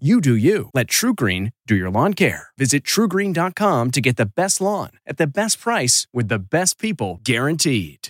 You 0.00 0.20
do 0.20 0.34
you. 0.34 0.70
Let 0.74 0.88
TruGreen 0.88 1.52
do 1.68 1.76
your 1.76 1.88
lawn 1.88 2.14
care. 2.14 2.48
Visit 2.58 2.82
trugreen.com 2.82 3.92
to 3.92 4.00
get 4.00 4.16
the 4.16 4.26
best 4.26 4.60
lawn 4.60 4.90
at 5.06 5.18
the 5.18 5.26
best 5.28 5.60
price 5.60 6.08
with 6.12 6.26
the 6.26 6.40
best 6.40 6.80
people 6.80 7.20
guaranteed. 7.22 8.08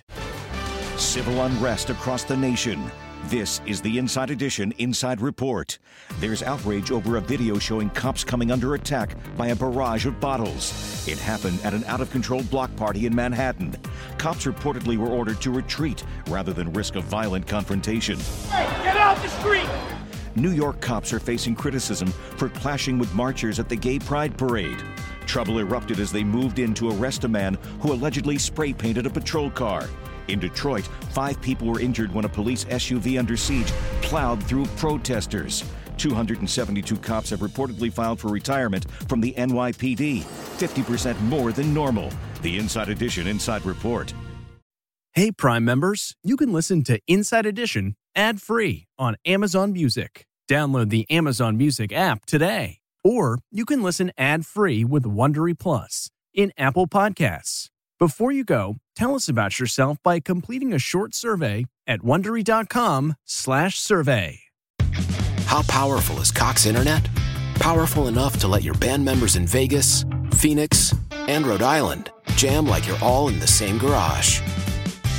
Civil 0.97 1.43
unrest 1.43 1.91
across 1.91 2.25
the 2.25 2.39
nation. 2.39 2.91
This 3.25 3.61
is 3.67 3.83
the 3.83 3.99
Inside 3.99 4.31
Edition 4.31 4.73
Inside 4.79 5.21
Report. 5.21 5.79
There's 6.21 6.43
outrage 6.43 6.91
over 6.91 7.19
a 7.19 7.21
video 7.21 7.59
showing 7.59 7.91
cops 7.91 8.25
coming 8.25 8.51
under 8.51 8.75
attack 8.77 9.15
by 9.37 9.49
a 9.49 9.55
barrage 9.55 10.07
of 10.07 10.19
bottles. 10.19 11.07
It 11.07 11.19
happened 11.19 11.61
at 11.65 11.75
an 11.75 11.85
out 11.85 12.01
of 12.01 12.11
control 12.11 12.43
block 12.45 12.75
party 12.77 13.05
in 13.05 13.15
Manhattan. 13.15 13.77
Cops 14.17 14.47
reportedly 14.47 14.97
were 14.97 15.09
ordered 15.09 15.43
to 15.43 15.51
retreat 15.51 16.03
rather 16.29 16.55
than 16.55 16.73
risk 16.73 16.97
a 16.97 17.03
violent 17.03 17.47
confrontation. 17.47 18.19
Hey, 18.49 18.65
get 18.83 18.97
out 18.97 19.21
the 19.21 19.29
street! 19.29 19.94
New 20.37 20.51
York 20.51 20.81
cops 20.81 21.13
are 21.13 21.21
facing 21.21 21.55
criticism 21.55 22.09
for 22.37 22.49
clashing 22.49 22.99
with 22.99 23.15
marchers 23.15 23.61
at 23.61 23.69
the 23.69 23.77
Gay 23.77 23.99
Pride 24.01 24.37
Parade. 24.37 24.83
Trouble 25.27 25.61
erupted 25.61 26.01
as 26.01 26.11
they 26.11 26.25
moved 26.25 26.59
in 26.59 26.75
to 26.75 26.91
arrest 26.91 27.25
a 27.25 27.29
man 27.29 27.57
who 27.81 27.93
allegedly 27.93 28.37
spray 28.37 28.73
painted 28.73 29.07
a 29.07 29.11
patrol 29.11 29.51
car. 29.51 29.89
In 30.27 30.41
Detroit, 30.41 30.89
five 31.13 31.41
people 31.41 31.69
were 31.69 31.81
injured 31.81 32.13
when 32.13 32.25
a 32.25 32.29
police 32.29 32.65
SUV 32.65 33.19
under 33.19 33.37
siege 33.37 33.69
plowed 34.03 34.43
through 34.43 34.67
protesters. 34.77 35.63
272 35.99 36.97
cops 36.97 37.31
have 37.31 37.41
reportedly 37.41 37.93
filed 37.93 38.19
for 38.19 38.29
retirement 38.29 38.91
from 39.09 39.21
the 39.21 39.33
NYPD, 39.35 40.23
50% 40.23 41.21
more 41.23 41.53
than 41.53 41.73
normal. 41.73 42.11
The 42.43 42.59
Inside 42.59 42.89
Edition 42.89 43.29
Inside 43.29 43.65
Report. 43.65 44.13
Hey, 45.13 45.31
Prime 45.31 45.65
members, 45.65 46.17
you 46.25 46.37
can 46.37 46.53
listen 46.53 46.83
to 46.85 46.99
Inside 47.07 47.47
Edition 47.47 47.95
ad 48.17 48.41
free 48.41 48.87
on 48.99 49.17
Amazon 49.25 49.73
Music. 49.73 50.27
Download 50.49 50.91
the 50.91 51.07
Amazon 51.11 51.57
Music 51.57 51.93
app 51.93 52.25
today. 52.27 52.79
Or 53.03 53.39
you 53.51 53.65
can 53.65 53.83
listen 53.83 54.13
ad 54.17 54.47
free 54.47 54.85
with 54.85 55.05
Wondery 55.05 55.59
Plus 55.59 56.11
in 56.33 56.53
Apple 56.57 56.87
Podcasts. 56.87 57.69
Before 57.99 58.33
you 58.33 58.45
go, 58.45 58.77
tell 58.97 59.15
us 59.15 59.29
about 59.29 59.61
yourself 59.61 59.99
by 60.03 60.21
completing 60.21 60.73
a 60.73 60.79
short 60.79 61.15
survey 61.15 61.67
at 61.87 62.01
slash 63.25 63.79
survey. 63.79 64.41
How 65.47 65.63
powerful 65.63 66.21
is 66.21 66.31
Cox 66.31 66.67
Internet? 66.67 67.09
Powerful 67.57 68.09
enough 68.09 68.39
to 68.39 68.49
let 68.49 68.63
your 68.63 68.75
band 68.75 69.05
members 69.05 69.37
in 69.37 69.47
Vegas, 69.47 70.05
Phoenix, 70.33 70.95
and 71.13 71.47
Rhode 71.47 71.63
Island 71.63 72.11
jam 72.37 72.67
like 72.67 72.87
you're 72.87 72.99
all 73.03 73.29
in 73.29 73.39
the 73.39 73.47
same 73.47 73.79
garage. 73.79 74.41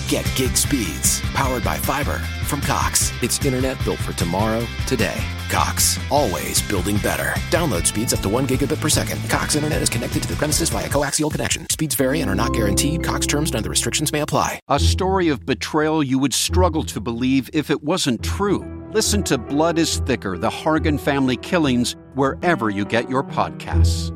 Get 0.08 0.31
gig 0.36 0.56
speeds 0.56 1.20
powered 1.34 1.64
by 1.64 1.80
fiber 1.80 2.20
from 2.45 2.61
Cox. 2.61 3.11
It's 3.23 3.44
internet 3.44 3.84
built 3.84 3.98
for 3.98 4.14
tomorrow, 4.14 4.64
today. 4.86 5.20
Cox, 5.50 6.00
always 6.12 6.62
building 6.62 6.97
better. 6.97 7.34
Download 7.50 7.88
speeds 7.88 8.13
up 8.13 8.19
to 8.19 8.29
one 8.29 8.46
gigabit 8.46 8.79
per 8.79 8.90
second. 8.90 9.28
Cox 9.31 9.56
internet 9.56 9.81
is 9.81 9.90
connected 9.90 10.22
to 10.22 10.28
the 10.28 10.35
premises 10.35 10.69
via 10.69 10.88
coaxial 10.90 11.31
connection. 11.31 11.68
Speeds 11.72 11.96
vary 11.96 12.22
and 12.22 12.29
are 12.29 12.35
not 12.35 12.53
guaranteed. 12.53 13.03
Cox 13.03 13.25
terms 13.25 13.50
and 13.50 13.57
other 13.57 13.69
restrictions 13.69 14.13
may 14.13 14.22
apply. 14.22 14.59
A 14.68 14.79
story 14.79 15.29
of 15.29 15.44
betrayal 15.44 16.03
you 16.03 16.19
would 16.19 16.35
struggle 16.35 16.84
to 16.84 17.02
believe 17.02 17.50
if 17.52 17.72
it 17.72 17.84
wasn't 17.84 18.22
true. 18.22 18.63
Listen 18.94 19.24
to 19.24 19.40
Blood 19.40 19.79
is 19.79 19.97
Thicker 20.02 20.38
The 20.38 20.52
Hargan 20.52 21.00
Family 21.00 21.35
Killings 21.38 21.96
wherever 22.13 22.69
you 22.69 22.85
get 22.85 23.09
your 23.09 23.24
podcasts. 23.24 24.12